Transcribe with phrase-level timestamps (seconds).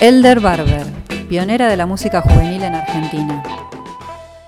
[0.00, 0.86] Elder Barber,
[1.28, 3.42] pionera de la música juvenil en Argentina.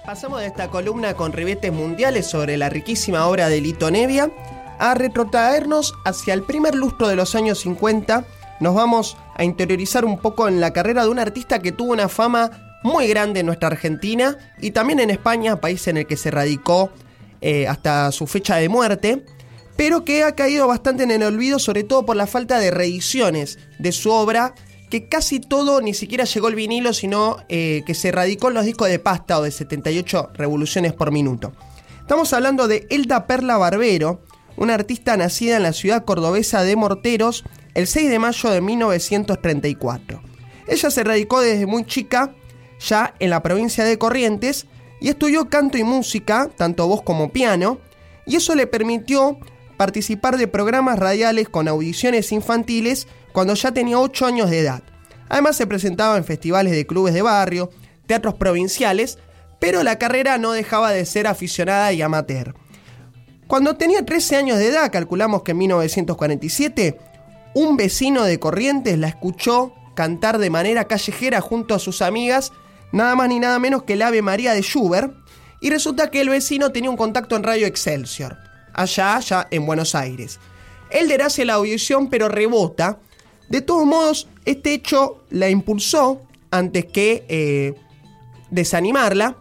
[0.06, 4.30] Pasamos de esta columna con ribetes mundiales sobre la riquísima obra de Lito Nevia
[4.78, 8.24] a retrotraernos hacia el primer lustro de los años 50.
[8.60, 12.08] Nos vamos a interiorizar un poco en la carrera de un artista que tuvo una
[12.08, 16.30] fama muy grande en nuestra Argentina y también en España, país en el que se
[16.30, 16.90] radicó
[17.40, 19.24] eh, hasta su fecha de muerte,
[19.74, 23.58] pero que ha caído bastante en el olvido, sobre todo por la falta de reediciones
[23.80, 24.54] de su obra,
[24.90, 28.64] que casi todo ni siquiera llegó al vinilo, sino eh, que se radicó en los
[28.64, 31.52] discos de pasta o de 78 revoluciones por minuto.
[32.00, 34.20] Estamos hablando de Elda Perla Barbero,
[34.56, 40.22] una artista nacida en la ciudad cordobesa de Morteros el 6 de mayo de 1934.
[40.66, 42.34] Ella se radicó desde muy chica
[42.80, 44.66] ya en la provincia de Corrientes
[45.00, 47.78] y estudió canto y música, tanto voz como piano,
[48.26, 49.38] y eso le permitió
[49.76, 54.82] participar de programas radiales con audiciones infantiles cuando ya tenía 8 años de edad.
[55.28, 57.70] Además se presentaba en festivales de clubes de barrio,
[58.06, 59.18] teatros provinciales,
[59.58, 62.54] pero la carrera no dejaba de ser aficionada y amateur.
[63.46, 66.98] Cuando tenía 13 años de edad, calculamos que en 1947,
[67.54, 72.52] un vecino de Corrientes la escuchó cantar de manera callejera junto a sus amigas
[72.92, 75.14] nada más ni nada menos que el Ave María de Schubert,
[75.60, 78.38] y resulta que el vecino tenía un contacto en Radio Excelsior,
[78.72, 80.38] allá, allá en Buenos Aires.
[80.90, 82.98] Elder hace la audición pero rebota.
[83.50, 87.74] De todos modos, este hecho la impulsó antes que eh,
[88.50, 89.36] desanimarla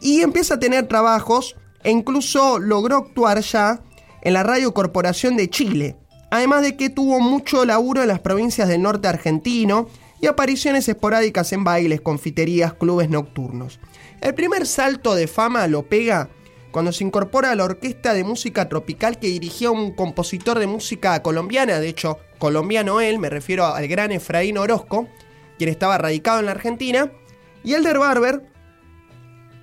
[0.00, 3.82] y empieza a tener trabajos e incluso logró actuar ya
[4.22, 5.96] en la Radio Corporación de Chile.
[6.30, 9.86] Además de que tuvo mucho laburo en las provincias del norte argentino
[10.18, 13.80] y apariciones esporádicas en bailes, confiterías, clubes nocturnos.
[14.22, 16.30] El primer salto de fama lo pega
[16.72, 21.22] cuando se incorpora a la orquesta de música tropical que dirigía un compositor de música
[21.22, 25.06] colombiana, de hecho, colombiano él, me refiero al gran Efraín Orozco,
[25.58, 27.12] quien estaba radicado en la Argentina,
[27.62, 28.50] y Elder Barber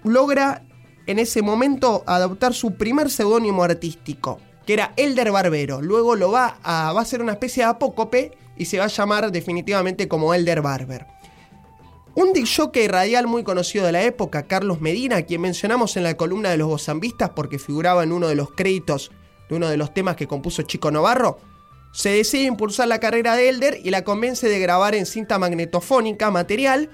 [0.04, 0.64] logra
[1.08, 5.82] en ese momento adoptar su primer seudónimo artístico, que era Elder Barbero.
[5.82, 8.90] Luego lo va a, va a ser una especie de apócope y se va a
[8.90, 11.08] llamar definitivamente como Elder Barber.
[12.20, 16.50] Un disjockey radial muy conocido de la época, Carlos Medina, quien mencionamos en la columna
[16.50, 19.10] de los bozambistas porque figuraba en uno de los créditos
[19.48, 21.40] de uno de los temas que compuso Chico Novarro,
[21.94, 26.30] se decide impulsar la carrera de Elder y la convence de grabar en cinta magnetofónica
[26.30, 26.90] material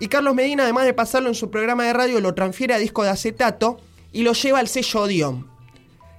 [0.00, 3.04] y Carlos Medina, además de pasarlo en su programa de radio, lo transfiere a disco
[3.04, 3.76] de acetato
[4.10, 5.48] y lo lleva al sello Odeon.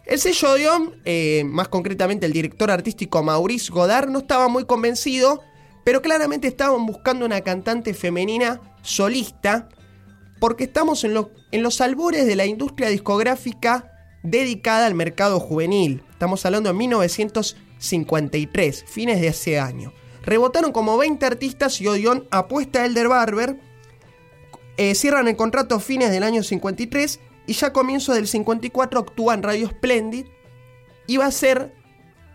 [0.05, 5.41] El sello Odeon, eh, más concretamente el director artístico Maurice Godard, no estaba muy convencido,
[5.85, 9.69] pero claramente estaban buscando una cantante femenina solista,
[10.39, 11.15] porque estamos en,
[11.51, 13.93] en los albores de la industria discográfica
[14.23, 16.03] dedicada al mercado juvenil.
[16.09, 19.93] Estamos hablando de 1953, fines de ese año.
[20.23, 23.59] Rebotaron como 20 artistas y Odeon apuesta a Elder Barber.
[24.77, 29.35] Eh, cierran el contrato fines del año 53 y ya a comienzos del 54 actúa
[29.35, 30.25] en Radio Splendid
[31.05, 31.75] y va a ser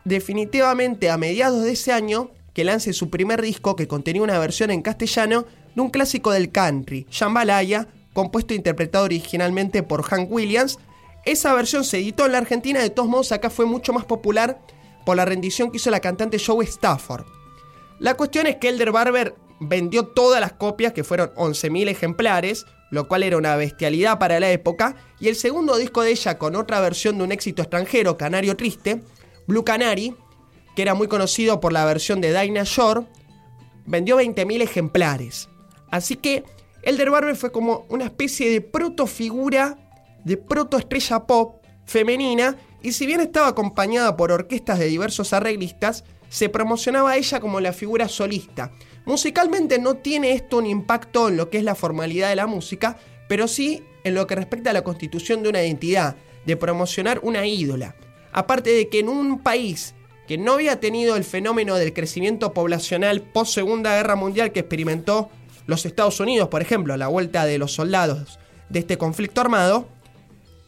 [0.04, 4.70] definitivamente a mediados de ese año que lance su primer disco que contenía una versión
[4.70, 10.78] en castellano de un clásico del country, Jambalaya, compuesto e interpretado originalmente por Hank Williams.
[11.24, 14.60] Esa versión se editó en la Argentina, de todos modos acá fue mucho más popular
[15.04, 17.24] por la rendición que hizo la cantante Joe Stafford.
[17.98, 23.06] La cuestión es que Elder Barber vendió todas las copias, que fueron 11.000 ejemplares, lo
[23.06, 26.80] cual era una bestialidad para la época, y el segundo disco de ella con otra
[26.80, 29.02] versión de un éxito extranjero, Canario Triste,
[29.46, 30.16] Blue Canary,
[30.74, 33.06] que era muy conocido por la versión de Dinah Shore,
[33.86, 35.48] vendió 20.000 ejemplares.
[35.90, 36.44] Así que
[36.82, 39.78] Elder Barber fue como una especie de protofigura,
[40.24, 46.48] de protoestrella pop femenina, y si bien estaba acompañada por orquestas de diversos arreglistas, se
[46.48, 48.72] promocionaba a ella como la figura solista.
[49.04, 52.96] Musicalmente no tiene esto un impacto en lo que es la formalidad de la música,
[53.28, 56.16] pero sí en lo que respecta a la constitución de una identidad,
[56.46, 57.96] de promocionar una ídola.
[58.32, 59.94] Aparte de que en un país
[60.30, 65.28] que no había tenido el fenómeno del crecimiento poblacional post Segunda Guerra Mundial que experimentó
[65.66, 68.38] los Estados Unidos, por ejemplo, la vuelta de los soldados
[68.68, 69.88] de este conflicto armado,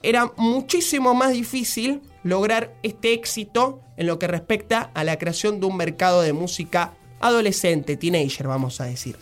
[0.03, 5.67] era muchísimo más difícil lograr este éxito en lo que respecta a la creación de
[5.67, 9.17] un mercado de música adolescente, teenager, vamos a decir.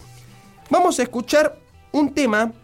[0.71, 1.59] Vamos a escuchar
[1.93, 2.55] un tema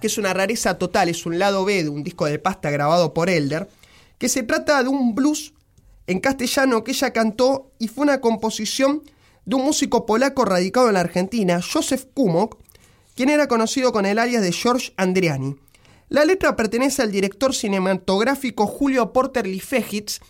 [0.00, 3.12] que es una rareza total, es un lado B de un disco de pasta grabado
[3.12, 3.68] por Elder,
[4.16, 5.52] que se trata de un blues
[6.06, 9.02] en castellano que ella cantó y fue una composición
[9.44, 12.58] de un músico polaco radicado en la Argentina, Joseph Kumok,
[13.14, 15.56] quien era conocido con el alias de George Andriani.
[16.08, 20.20] La letra pertenece al director cinematográfico Julio Porter Lifejitz,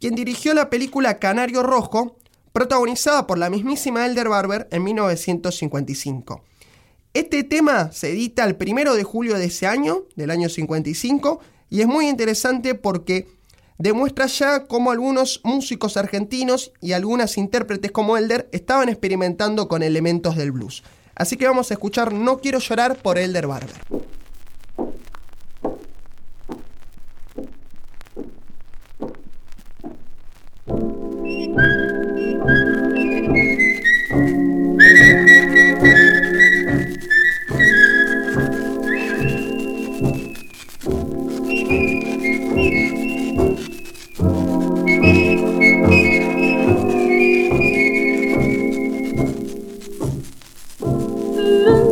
[0.00, 2.16] quien dirigió la película Canario Rojo,
[2.52, 6.42] protagonizada por la mismísima Elder Barber en 1955.
[7.14, 11.40] Este tema se edita el primero de julio de ese año, del año 55,
[11.70, 13.28] y es muy interesante porque
[13.78, 20.36] demuestra ya cómo algunos músicos argentinos y algunas intérpretes como Elder estaban experimentando con elementos
[20.36, 20.82] del blues.
[21.14, 23.76] Así que vamos a escuchar No quiero llorar por Elder Barber.
[51.42, 51.91] 女人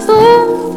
[0.00, 0.69] 风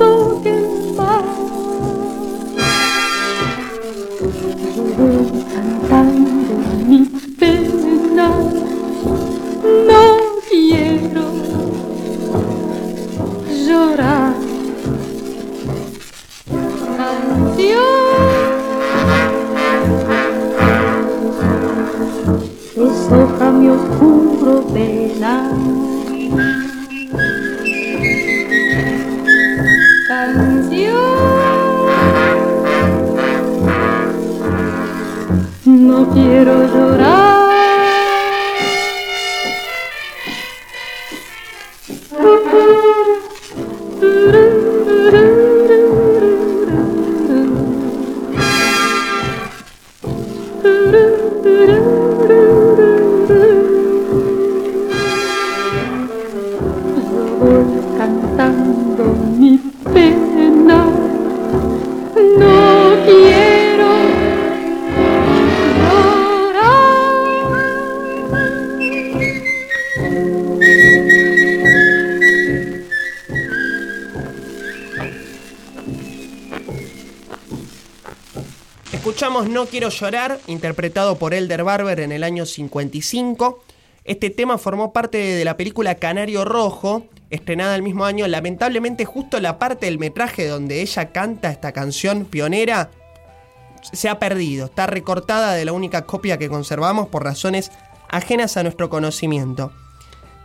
[79.54, 83.64] No Quiero Llorar, interpretado por Elder Barber en el año 55.
[84.04, 88.28] Este tema formó parte de la película Canario Rojo, estrenada el mismo año.
[88.28, 92.90] Lamentablemente, justo la parte del metraje donde ella canta esta canción pionera
[93.84, 94.66] se ha perdido.
[94.66, 97.72] Está recortada de la única copia que conservamos por razones
[98.10, 99.72] ajenas a nuestro conocimiento.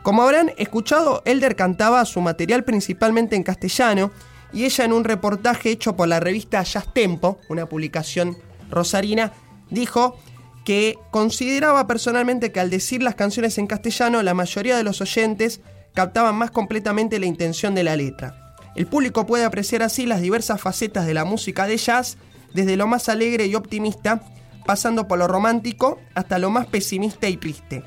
[0.03, 4.11] Como habrán escuchado, Elder cantaba su material principalmente en castellano
[4.53, 8.37] y ella en un reportaje hecho por la revista Jazz Tempo, una publicación
[8.71, 9.33] Rosarina,
[9.71, 10.17] dijo
[10.65, 15.61] que consideraba personalmente que al decir las canciones en castellano la mayoría de los oyentes
[15.95, 18.55] captaban más completamente la intención de la letra.
[18.77, 22.19] El público puede apreciar así las diversas facetas de la música de jazz,
[22.55, 24.23] desde lo más alegre y optimista,
[24.67, 27.83] pasando por lo romántico hasta lo más pesimista y triste.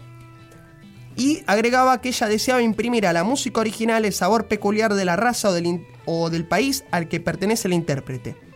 [1.16, 5.16] Y agregaba que ella deseaba imprimir a la música original el sabor peculiar de la
[5.16, 8.51] raza o del, o del país al que pertenece el intérprete.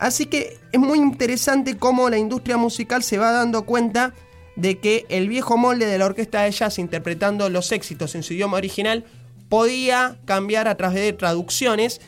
[0.00, 4.14] Así que es muy interesante cómo la industria musical se va dando cuenta
[4.56, 8.32] de que el viejo molde de la orquesta de jazz interpretando los éxitos en su
[8.32, 9.04] idioma original
[9.50, 12.00] podía cambiar a través de traducciones.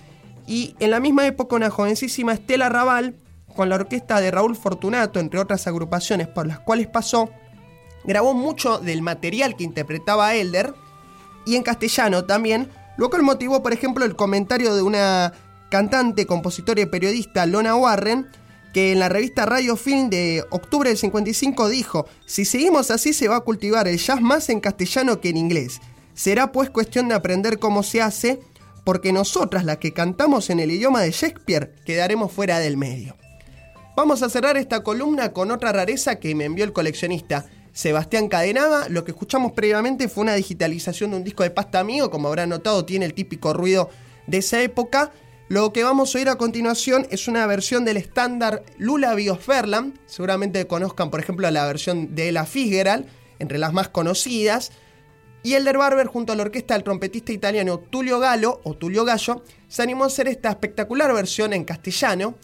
[0.47, 3.15] Y en la misma época una jovencísima Estela Raval
[3.55, 7.29] con la orquesta de Raúl Fortunato, entre otras agrupaciones por las cuales pasó,
[8.05, 10.73] grabó mucho del material que interpretaba Elder
[11.45, 15.35] y en castellano también, lo cual motivó, por ejemplo, el comentario de una
[15.73, 18.29] cantante, compositora y periodista Lona Warren,
[18.75, 23.27] que en la revista Radio Film de octubre del 55 dijo, si seguimos así se
[23.27, 25.81] va a cultivar el jazz más en castellano que en inglés.
[26.13, 28.39] Será pues cuestión de aprender cómo se hace,
[28.85, 33.17] porque nosotras las que cantamos en el idioma de Shakespeare quedaremos fuera del medio.
[33.97, 38.91] Vamos a cerrar esta columna con otra rareza que me envió el coleccionista Sebastián Cadenaba.
[38.91, 42.51] Lo que escuchamos previamente fue una digitalización de un disco de pasta mío, como habrán
[42.51, 43.89] notado tiene el típico ruido
[44.27, 45.13] de esa época.
[45.53, 49.99] Lo que vamos a oír a continuación es una versión del estándar Lula Biosferland.
[50.07, 53.05] Seguramente conozcan, por ejemplo, la versión de Ella Fitzgerald,
[53.39, 54.73] entre las más conocidas.
[55.43, 59.43] Y Elder Barber, junto a la orquesta del trompetista italiano Tulio Gallo, o Tulio Gallo,
[59.69, 62.35] se animó a hacer esta espectacular versión en castellano,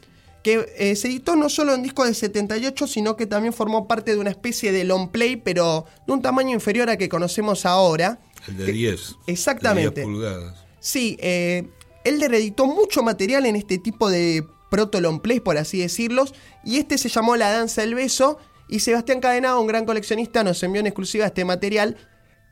[0.43, 4.11] que eh, se editó no solo en disco de 78, sino que también formó parte
[4.11, 8.21] de una especie de long play, pero de un tamaño inferior a que conocemos ahora.
[8.47, 9.17] El de 10.
[9.29, 10.03] Exactamente.
[10.03, 10.69] De 10 pulgadas.
[10.79, 11.69] Sí, eh,
[12.09, 16.35] Elder editó mucho material en este tipo de proto long play, por así decirlos,
[16.65, 18.39] y este se llamó La Danza del Beso,
[18.69, 21.97] y Sebastián Cadenado, un gran coleccionista, nos envió en exclusiva este material,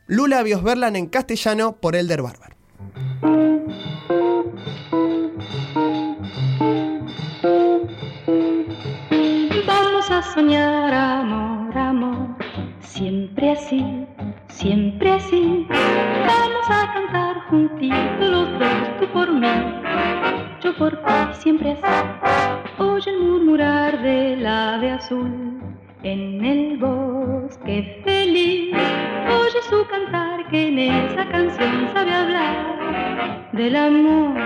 [0.07, 2.55] Lula Biosberlan en castellano por Elder Barber.
[9.65, 12.35] Vamos a soñar amor, amor,
[12.81, 14.07] siempre así,
[14.49, 15.67] siempre así.
[15.69, 19.47] Vamos a cantar juntitos los dos, tú por mí,
[20.61, 21.83] yo por ti, siempre así.
[22.77, 25.61] Oye el murmurar del ave azul
[26.03, 28.75] en el bosque feliz.
[28.75, 34.37] Oye su cantar que en esa canción sabe hablar del amor.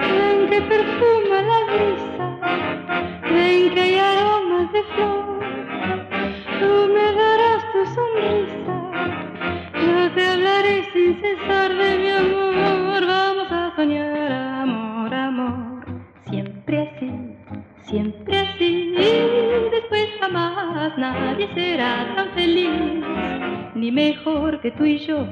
[0.00, 2.38] En que perfuma la brisa,
[3.30, 4.13] en que hay
[23.84, 25.26] ni mejor que tú y yo.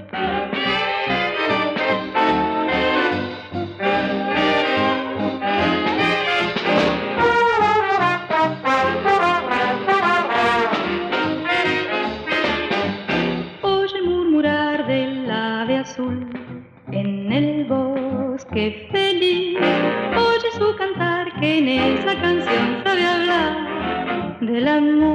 [13.62, 16.28] Oye murmurar del ave azul
[16.90, 19.56] en el bosque feliz.
[20.28, 25.11] Oye su cantar que en esa canción sabe hablar del amor.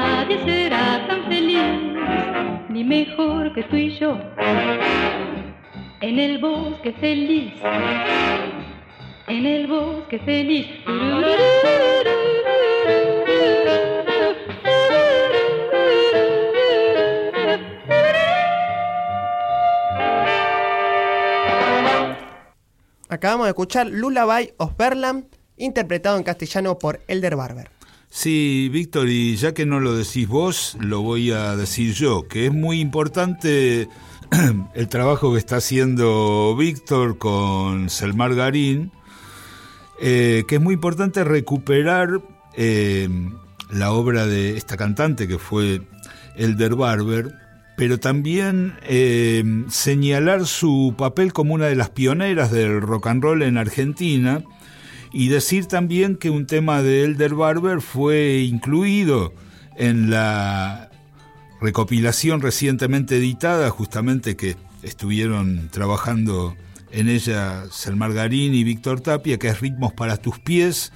[0.00, 1.62] Nadie será tan feliz,
[2.68, 4.18] ni mejor que tú y yo.
[6.00, 7.52] En el bosque feliz,
[9.28, 10.66] en el bosque feliz.
[23.08, 25.24] Acabamos de escuchar Lullaby of Berlam,
[25.56, 27.79] interpretado en castellano por Elder Barber.
[28.12, 32.46] Sí, Víctor, y ya que no lo decís vos, lo voy a decir yo, que
[32.46, 33.88] es muy importante
[34.74, 38.90] el trabajo que está haciendo Víctor con Selmar Garín,
[40.00, 42.20] eh, que es muy importante recuperar
[42.56, 43.08] eh,
[43.70, 45.82] la obra de esta cantante que fue
[46.34, 47.32] Elder Barber,
[47.76, 53.42] pero también eh, señalar su papel como una de las pioneras del rock and roll
[53.42, 54.42] en Argentina
[55.12, 59.32] y decir también que un tema de Elder Barber fue incluido
[59.76, 60.90] en la
[61.60, 66.56] recopilación recientemente editada, justamente que estuvieron trabajando
[66.92, 70.92] en ella Selmar Garín y Víctor Tapia, que es Ritmos para tus pies,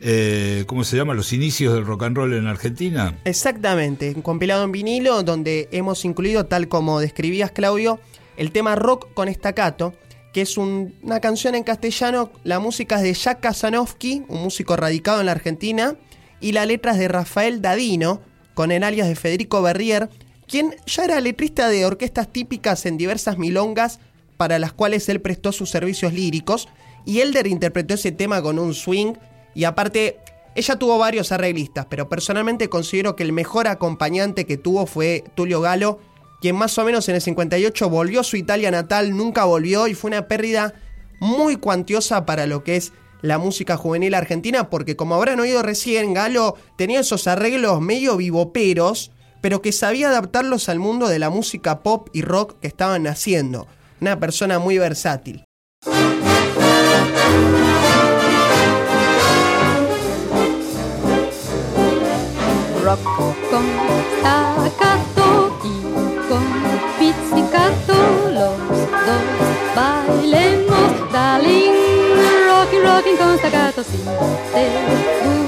[0.00, 1.14] eh, ¿cómo se llama?
[1.14, 3.18] Los inicios del rock and roll en Argentina.
[3.24, 8.00] Exactamente, compilado en vinilo donde hemos incluido, tal como describías Claudio,
[8.36, 9.94] el tema rock con estacato,
[10.34, 14.76] que es un- una canción en castellano, la música es de Jack Kazanovsky, un músico
[14.76, 15.96] radicado en la Argentina,
[16.40, 18.20] y la letra es de Rafael Dadino,
[18.52, 20.10] con el alias de Federico Berrier,
[20.48, 24.00] quien ya era letrista de orquestas típicas en diversas milongas
[24.36, 26.68] para las cuales él prestó sus servicios líricos,
[27.06, 29.14] y Elder interpretó ese tema con un swing,
[29.54, 30.18] y aparte,
[30.56, 35.60] ella tuvo varios arreglistas, pero personalmente considero que el mejor acompañante que tuvo fue Tulio
[35.60, 36.00] Galo,
[36.44, 39.94] quien más o menos en el 58 volvió a su Italia natal, nunca volvió y
[39.94, 40.74] fue una pérdida
[41.18, 46.12] muy cuantiosa para lo que es la música juvenil argentina, porque como habrán oído recién,
[46.12, 49.10] Galo tenía esos arreglos medio vivoperos,
[49.40, 53.66] pero que sabía adaptarlos al mundo de la música pop y rock que estaban naciendo.
[54.02, 55.44] Una persona muy versátil.
[62.84, 63.00] rock
[63.50, 63.64] con
[67.14, 67.94] pizzicato
[68.38, 68.58] los
[69.06, 69.24] dos
[69.76, 71.74] bailemos darling
[72.48, 73.98] rocking rocking con staccato si
[74.52, 74.64] te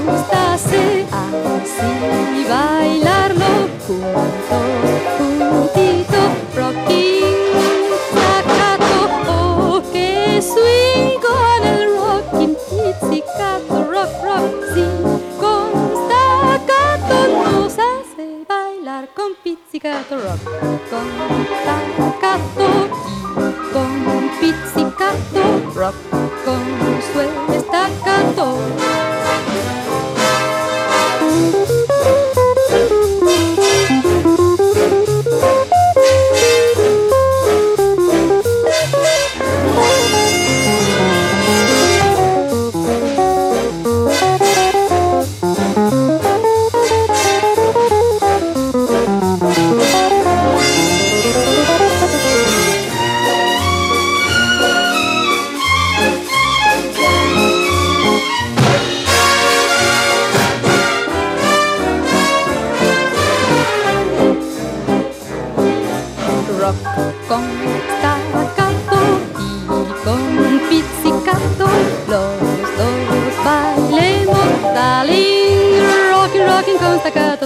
[0.07, 3.53] gustase así bailarlo
[3.87, 4.57] junto
[5.19, 5.76] juntito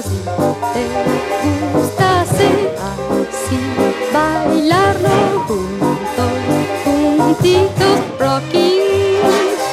[0.02, 0.22] si
[0.72, 0.84] te
[1.74, 3.58] gustase así
[4.12, 6.32] bailarlo juntos,
[6.84, 9.20] juntitos, rocking,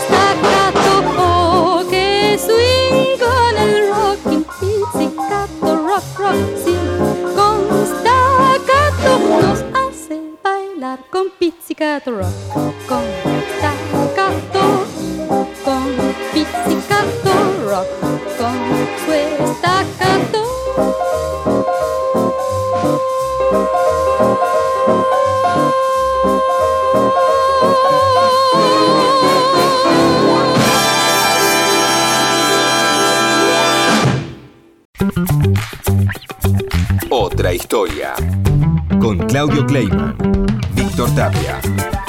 [0.04, 6.38] staccato, oh que swing con el rocking, pizzicato, rock, rock,
[7.36, 13.27] con staccato nos hace bailar con pizzicato, rock, con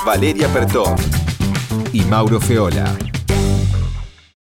[0.04, 0.96] Valeria Pertón
[1.92, 2.96] y Mauro Feola.